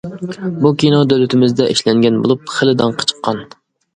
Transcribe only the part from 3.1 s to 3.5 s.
چىققان.